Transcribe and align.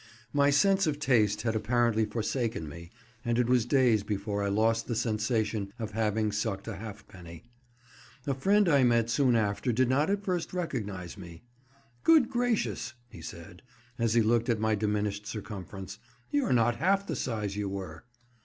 My 0.33 0.49
sense 0.49 0.87
of 0.87 0.97
taste 0.97 1.43
had 1.43 1.55
apparently 1.55 2.05
forsaken 2.05 2.67
me, 2.67 2.89
and 3.23 3.37
it 3.37 3.45
was 3.47 3.67
days 3.67 4.01
before 4.01 4.41
I 4.41 4.49
lost 4.49 4.87
the 4.87 4.95
sensation 4.95 5.71
of 5.77 5.91
having 5.91 6.31
sucked 6.31 6.67
a 6.67 6.77
halfpenny. 6.77 7.43
A 8.25 8.33
friend 8.33 8.67
I 8.67 8.81
met 8.83 9.11
soon 9.11 9.35
after 9.35 9.71
did 9.71 9.89
not 9.89 10.09
at 10.09 10.23
first 10.23 10.53
recognise 10.55 11.19
me. 11.19 11.43
"Good 12.03 12.29
gracious!" 12.31 12.95
he 13.09 13.21
said, 13.21 13.61
as 13.99 14.15
he 14.15 14.23
looked 14.23 14.49
at 14.49 14.59
my 14.59 14.73
diminished 14.73 15.27
circumference, 15.27 15.99
"you're 16.31 16.51
not 16.51 16.77
half 16.77 17.05
the 17.05 17.15
size 17.15 17.55
you 17.55 17.69
were." 17.69 18.05